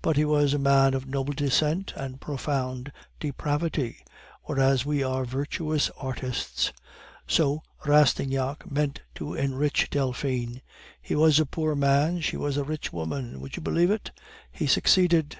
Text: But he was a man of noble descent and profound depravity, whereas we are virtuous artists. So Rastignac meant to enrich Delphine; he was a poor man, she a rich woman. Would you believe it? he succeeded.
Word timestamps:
But 0.00 0.16
he 0.16 0.24
was 0.24 0.54
a 0.54 0.58
man 0.58 0.94
of 0.94 1.06
noble 1.06 1.34
descent 1.34 1.92
and 1.98 2.18
profound 2.18 2.90
depravity, 3.20 3.98
whereas 4.44 4.86
we 4.86 5.02
are 5.02 5.26
virtuous 5.26 5.90
artists. 5.98 6.72
So 7.26 7.62
Rastignac 7.84 8.70
meant 8.72 9.02
to 9.16 9.34
enrich 9.34 9.90
Delphine; 9.90 10.62
he 11.02 11.14
was 11.14 11.38
a 11.38 11.44
poor 11.44 11.74
man, 11.74 12.22
she 12.22 12.36
a 12.38 12.62
rich 12.62 12.90
woman. 12.90 13.38
Would 13.42 13.56
you 13.56 13.62
believe 13.62 13.90
it? 13.90 14.12
he 14.50 14.66
succeeded. 14.66 15.36